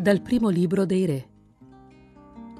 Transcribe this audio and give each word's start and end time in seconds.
Dal 0.00 0.22
primo 0.22 0.48
libro 0.48 0.86
dei 0.86 1.04
Re. 1.04 1.28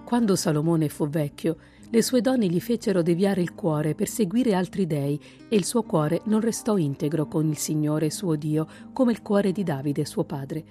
Quando 0.05 0.37
Salomone 0.37 0.91
fu 0.91 1.08
vecchio, 1.08 1.57
le 1.89 2.03
sue 2.03 2.21
donne 2.21 2.47
gli 2.47 2.60
fecero 2.60 3.01
deviare 3.01 3.41
il 3.41 3.55
cuore 3.55 3.94
per 3.94 4.08
seguire 4.08 4.53
altri 4.53 4.87
dei 4.87 5.19
e 5.49 5.57
il 5.57 5.65
suo 5.65 5.84
cuore 5.84 6.21
non 6.26 6.41
restò 6.41 6.76
integro 6.76 7.29
con 7.29 7.49
il 7.49 7.57
Signore 7.57 8.11
suo 8.11 8.34
Dio 8.34 8.66
come 8.93 9.13
il 9.13 9.23
cuore 9.23 9.53
di 9.53 9.63
Davide 9.63 10.05
suo 10.05 10.25
padre. 10.25 10.64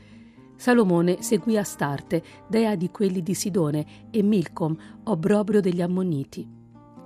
Salomone 0.57 1.23
seguì 1.23 1.57
Astarte, 1.57 2.21
dea 2.47 2.75
di 2.75 2.91
quelli 2.91 3.23
di 3.23 3.33
Sidone, 3.33 4.11
e 4.11 4.21
Milcom, 4.21 4.77
obbrobrio 5.05 5.61
degli 5.61 5.81
Ammoniti. 5.81 6.47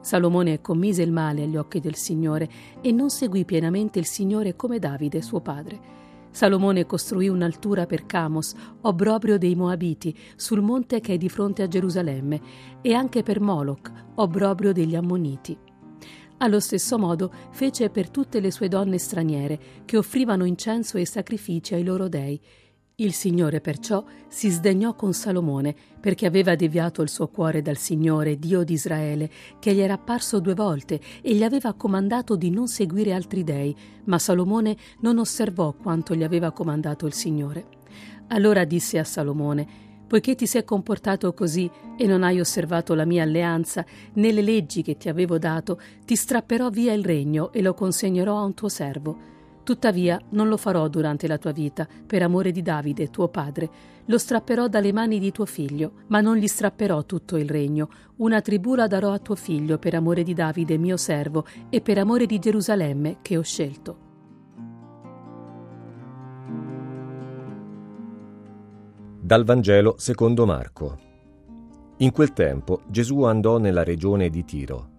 Salomone 0.01 0.59
commise 0.59 1.03
il 1.03 1.13
male 1.13 1.43
agli 1.43 1.55
occhi 1.55 1.79
del 1.79 1.95
Signore 1.95 2.49
e 2.81 2.91
non 2.91 3.09
seguì 3.09 3.45
pienamente 3.45 3.97
il 3.97 4.07
Signore 4.07 4.57
come 4.57 4.77
Davide 4.77 5.21
suo 5.21 5.39
padre. 5.39 6.02
Salomone 6.33 6.87
costruì 6.87 7.27
un'altura 7.27 7.85
per 7.85 8.07
Camos, 8.07 8.55
obbrobrio 8.81 9.37
dei 9.37 9.53
Moabiti, 9.53 10.17
sul 10.35 10.61
monte 10.61 10.99
che 10.99 11.13
è 11.13 11.17
di 11.17 11.29
fronte 11.29 11.61
a 11.61 11.67
Gerusalemme, 11.67 12.41
e 12.81 12.93
anche 12.95 13.21
per 13.21 13.39
Moloch, 13.39 13.91
obbrobrio 14.15 14.73
degli 14.73 14.95
Ammoniti. 14.95 15.55
Allo 16.39 16.59
stesso 16.59 16.97
modo 16.97 17.31
fece 17.51 17.91
per 17.91 18.09
tutte 18.09 18.39
le 18.39 18.49
sue 18.49 18.67
donne 18.67 18.97
straniere, 18.97 19.59
che 19.85 19.95
offrivano 19.95 20.43
incenso 20.43 20.97
e 20.97 21.05
sacrifici 21.05 21.75
ai 21.75 21.83
loro 21.83 22.09
dei, 22.09 22.41
il 22.97 23.11
Signore 23.11 23.59
perciò 23.59 24.03
si 24.27 24.49
sdegnò 24.49 24.93
con 24.93 25.13
Salomone 25.13 25.73
perché 25.99 26.27
aveva 26.27 26.55
deviato 26.55 27.01
il 27.01 27.09
suo 27.09 27.27
cuore 27.27 27.63
dal 27.63 27.77
Signore, 27.77 28.37
Dio 28.37 28.63
di 28.63 28.73
Israele, 28.73 29.31
che 29.59 29.73
gli 29.73 29.79
era 29.79 29.93
apparso 29.93 30.39
due 30.39 30.53
volte 30.53 30.99
e 31.21 31.33
gli 31.33 31.41
aveva 31.41 31.73
comandato 31.73 32.35
di 32.35 32.51
non 32.51 32.67
seguire 32.67 33.13
altri 33.13 33.43
dei, 33.43 33.75
ma 34.03 34.19
Salomone 34.19 34.77
non 34.99 35.17
osservò 35.17 35.73
quanto 35.73 36.13
gli 36.13 36.23
aveva 36.23 36.51
comandato 36.51 37.07
il 37.07 37.13
Signore. 37.13 37.65
Allora 38.27 38.63
disse 38.63 38.99
a 38.99 39.03
Salomone, 39.03 39.67
poiché 40.05 40.35
ti 40.35 40.45
sei 40.45 40.63
comportato 40.63 41.33
così 41.33 41.67
e 41.97 42.05
non 42.05 42.21
hai 42.21 42.39
osservato 42.39 42.93
la 42.93 43.05
mia 43.05 43.23
alleanza 43.23 43.83
né 44.13 44.31
le 44.31 44.41
leggi 44.43 44.83
che 44.83 44.97
ti 44.97 45.09
avevo 45.09 45.39
dato, 45.39 45.79
ti 46.05 46.15
strapperò 46.15 46.69
via 46.69 46.93
il 46.93 47.03
regno 47.03 47.51
e 47.53 47.63
lo 47.63 47.73
consegnerò 47.73 48.37
a 48.37 48.43
un 48.43 48.53
tuo 48.53 48.69
servo 48.69 49.31
Tuttavia 49.63 50.19
non 50.31 50.49
lo 50.49 50.57
farò 50.57 50.89
durante 50.89 51.25
la 51.25 51.37
tua 51.37 51.53
vita, 51.53 51.87
per 52.05 52.21
amore 52.21 52.51
di 52.51 52.61
Davide, 52.61 53.09
tuo 53.09 53.29
padre. 53.29 53.69
Lo 54.05 54.17
strapperò 54.17 54.67
dalle 54.67 54.91
mani 54.91 55.19
di 55.19 55.31
tuo 55.31 55.45
figlio, 55.45 56.03
ma 56.07 56.19
non 56.19 56.35
gli 56.35 56.47
strapperò 56.47 57.05
tutto 57.05 57.37
il 57.37 57.49
regno. 57.49 57.87
Una 58.17 58.41
tribù 58.41 58.75
la 58.75 58.87
darò 58.87 59.13
a 59.13 59.19
tuo 59.19 59.35
figlio, 59.35 59.77
per 59.77 59.95
amore 59.95 60.23
di 60.23 60.33
Davide, 60.33 60.77
mio 60.77 60.97
servo, 60.97 61.45
e 61.69 61.79
per 61.79 61.97
amore 61.97 62.25
di 62.25 62.39
Gerusalemme, 62.39 63.19
che 63.21 63.37
ho 63.37 63.41
scelto. 63.41 63.97
Dal 69.21 69.45
Vangelo 69.45 69.95
secondo 69.97 70.45
Marco. 70.45 70.99
In 71.97 72.11
quel 72.11 72.33
tempo 72.33 72.81
Gesù 72.89 73.23
andò 73.23 73.59
nella 73.59 73.83
regione 73.83 74.29
di 74.29 74.43
Tiro. 74.43 74.89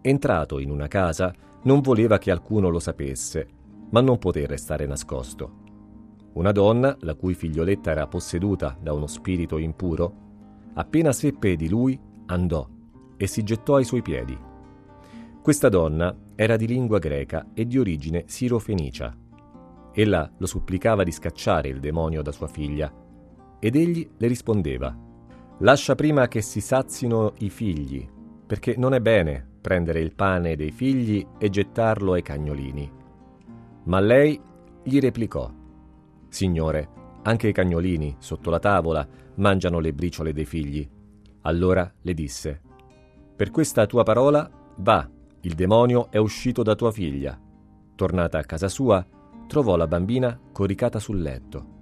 Entrato 0.00 0.58
in 0.58 0.70
una 0.70 0.88
casa, 0.88 1.34
non 1.64 1.82
voleva 1.82 2.16
che 2.16 2.30
alcuno 2.30 2.70
lo 2.70 2.78
sapesse 2.78 3.62
ma 3.94 4.00
non 4.00 4.18
poté 4.18 4.44
restare 4.46 4.86
nascosto. 4.86 5.62
Una 6.32 6.50
donna, 6.50 6.96
la 7.02 7.14
cui 7.14 7.32
figlioletta 7.32 7.92
era 7.92 8.08
posseduta 8.08 8.76
da 8.80 8.92
uno 8.92 9.06
spirito 9.06 9.56
impuro, 9.56 10.72
appena 10.74 11.12
seppe 11.12 11.54
di 11.54 11.68
lui, 11.68 11.96
andò 12.26 12.68
e 13.16 13.28
si 13.28 13.44
gettò 13.44 13.76
ai 13.76 13.84
suoi 13.84 14.02
piedi. 14.02 14.36
Questa 15.40 15.68
donna 15.68 16.12
era 16.34 16.56
di 16.56 16.66
lingua 16.66 16.98
greca 16.98 17.50
e 17.54 17.68
di 17.68 17.78
origine 17.78 18.24
sirofenicia. 18.26 19.16
Ella 19.92 20.28
lo 20.38 20.46
supplicava 20.46 21.04
di 21.04 21.12
scacciare 21.12 21.68
il 21.68 21.78
demonio 21.78 22.20
da 22.22 22.32
sua 22.32 22.48
figlia, 22.48 22.92
ed 23.60 23.76
egli 23.76 24.10
le 24.16 24.26
rispondeva: 24.26 24.92
Lascia 25.58 25.94
prima 25.94 26.26
che 26.26 26.42
si 26.42 26.60
sazino 26.60 27.34
i 27.38 27.48
figli, 27.48 28.04
perché 28.44 28.74
non 28.76 28.92
è 28.92 28.98
bene 28.98 29.52
prendere 29.60 30.00
il 30.00 30.12
pane 30.16 30.56
dei 30.56 30.72
figli 30.72 31.24
e 31.38 31.48
gettarlo 31.48 32.14
ai 32.14 32.22
cagnolini. 32.22 33.02
Ma 33.84 34.00
lei 34.00 34.40
gli 34.82 34.98
replicò, 34.98 35.50
Signore, 36.28 36.88
anche 37.22 37.48
i 37.48 37.52
cagnolini 37.52 38.16
sotto 38.18 38.50
la 38.50 38.58
tavola 38.58 39.06
mangiano 39.36 39.78
le 39.78 39.92
briciole 39.92 40.32
dei 40.32 40.44
figli. 40.44 40.88
Allora 41.42 41.90
le 42.00 42.14
disse, 42.14 42.60
Per 43.36 43.50
questa 43.50 43.86
tua 43.86 44.02
parola, 44.02 44.50
va, 44.76 45.08
il 45.42 45.54
demonio 45.54 46.10
è 46.10 46.16
uscito 46.16 46.62
da 46.62 46.74
tua 46.74 46.90
figlia. 46.90 47.38
Tornata 47.94 48.38
a 48.38 48.44
casa 48.44 48.68
sua, 48.68 49.06
trovò 49.46 49.76
la 49.76 49.86
bambina 49.86 50.38
coricata 50.52 50.98
sul 50.98 51.20
letto 51.20 51.72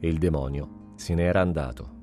e 0.00 0.08
il 0.08 0.18
demonio 0.18 0.94
se 0.96 1.14
ne 1.14 1.22
era 1.24 1.40
andato. 1.40 2.00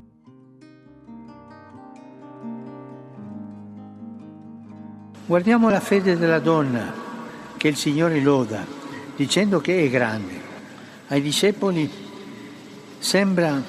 Guardiamo 5.25 5.69
la 5.69 5.79
fede 5.79 6.17
della 6.17 6.39
donna 6.39 6.91
che 7.57 7.67
il 7.67 7.75
Signore 7.75 8.21
loda 8.21 8.78
dicendo 9.19 9.59
che 9.59 9.83
è 9.83 9.89
grande. 9.89 10.47
Ai 11.09 11.21
discepoli 11.21 11.91
sembra 12.99 13.61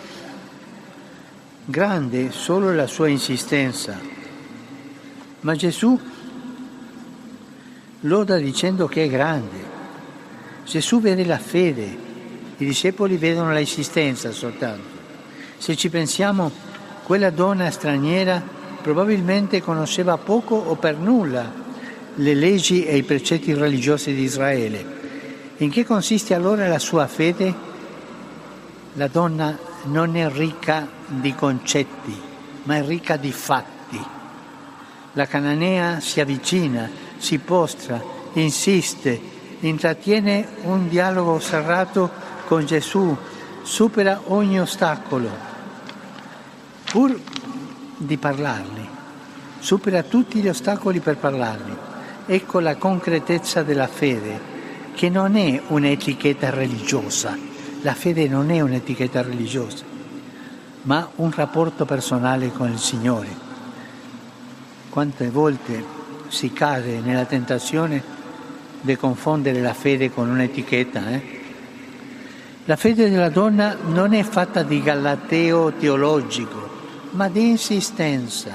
grande 1.64 2.30
solo 2.30 2.72
la 2.72 2.86
sua 2.86 3.08
insistenza, 3.08 3.98
ma 5.40 5.56
Gesù 5.56 5.98
loda 8.02 8.36
dicendo 8.36 8.86
che 8.86 9.02
è 9.02 9.08
grande. 9.08 9.58
Gesù 10.64 11.00
vede 11.00 11.24
la 11.24 11.38
fede, 11.38 11.98
i 12.56 12.64
discepoli 12.64 13.16
vedono 13.16 13.52
l'insistenza 13.52 14.30
soltanto. 14.30 14.98
Se 15.58 15.74
ci 15.74 15.88
pensiamo, 15.90 16.52
quella 17.02 17.30
donna 17.30 17.72
straniera 17.72 18.40
probabilmente 18.80 19.60
conosceva 19.60 20.16
poco 20.16 20.54
o 20.54 20.76
per 20.76 20.96
nulla 20.96 21.52
le 22.14 22.34
leggi 22.34 22.84
e 22.84 22.98
i 22.98 23.02
precetti 23.02 23.52
religiosi 23.52 24.14
di 24.14 24.22
Israele 24.22 24.98
in 25.60 25.70
che 25.70 25.84
consiste 25.84 26.32
allora 26.32 26.66
la 26.68 26.78
sua 26.78 27.06
fede? 27.06 27.54
La 28.94 29.08
donna 29.08 29.58
non 29.84 30.16
è 30.16 30.30
ricca 30.30 30.88
di 31.06 31.34
concetti, 31.34 32.18
ma 32.62 32.76
è 32.76 32.84
ricca 32.84 33.16
di 33.16 33.30
fatti. 33.30 34.02
La 35.12 35.26
cananea 35.26 36.00
si 36.00 36.18
avvicina, 36.18 36.88
si 37.18 37.38
postra, 37.38 38.02
insiste, 38.34 39.20
intrattiene 39.60 40.48
un 40.62 40.88
dialogo 40.88 41.38
serrato 41.40 42.10
con 42.46 42.64
Gesù, 42.64 43.14
supera 43.60 44.22
ogni 44.28 44.58
ostacolo, 44.58 45.28
pur 46.84 47.20
di 47.98 48.16
parlargli, 48.16 48.88
supera 49.58 50.02
tutti 50.04 50.40
gli 50.40 50.48
ostacoli 50.48 51.00
per 51.00 51.18
parlargli. 51.18 51.76
Ecco 52.24 52.60
la 52.60 52.76
concretezza 52.76 53.62
della 53.62 53.88
fede 53.88 54.59
che 55.00 55.08
non 55.08 55.34
è 55.34 55.58
un'etichetta 55.66 56.50
religiosa, 56.50 57.34
la 57.80 57.94
fede 57.94 58.28
non 58.28 58.50
è 58.50 58.60
un'etichetta 58.60 59.22
religiosa, 59.22 59.82
ma 60.82 61.08
un 61.16 61.30
rapporto 61.34 61.86
personale 61.86 62.52
con 62.52 62.70
il 62.70 62.78
Signore. 62.78 63.28
Quante 64.90 65.30
volte 65.30 65.82
si 66.28 66.52
cade 66.52 67.00
nella 67.00 67.24
tentazione 67.24 68.02
di 68.82 68.94
confondere 68.96 69.62
la 69.62 69.72
fede 69.72 70.12
con 70.12 70.28
un'etichetta? 70.28 71.10
Eh? 71.12 71.40
La 72.66 72.76
fede 72.76 73.08
della 73.08 73.30
donna 73.30 73.78
non 73.82 74.12
è 74.12 74.22
fatta 74.22 74.62
di 74.62 74.82
galateo 74.82 75.72
teologico, 75.72 76.68
ma 77.12 77.30
di 77.30 77.48
insistenza. 77.48 78.50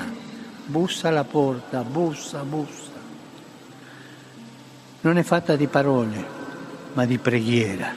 Bussa 0.64 1.08
alla 1.08 1.24
porta, 1.24 1.82
bussa, 1.82 2.44
bussa. 2.44 2.95
Non 5.06 5.20
è 5.20 5.22
fatta 5.22 5.56
di 5.56 5.68
parole, 5.68 6.26
ma 6.94 7.06
di 7.06 7.20
preghiera. 7.20 7.94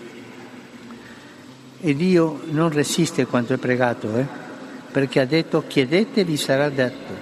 E 1.80 1.96
Dio 1.96 2.42
non 2.50 2.68
resiste 2.68 3.24
quanto 3.24 3.54
è 3.54 3.56
pregato, 3.56 4.14
eh? 4.14 4.26
perché 4.92 5.20
ha 5.20 5.24
detto 5.24 5.64
chiedete 5.66 6.22
vi 6.24 6.36
sarà 6.36 6.68
dato, 6.68 7.14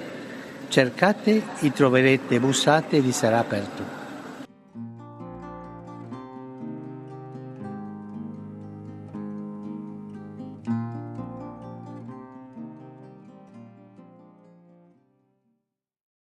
cercate 0.67 1.41
e 1.61 1.71
troverete, 1.71 2.41
bussate 2.41 2.97
e 2.97 3.01
vi 3.01 3.13
sarà 3.13 3.39
aperto. 3.39 3.96